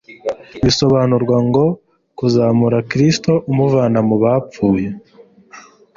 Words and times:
Bisobanurwa 0.65 1.37
ngo: 1.47 1.65
Kuzamura 2.17 2.77
Kristo 2.91 3.31
umuvana 3.51 3.99
mu 4.07 4.15
bapfuye.... 4.23 4.87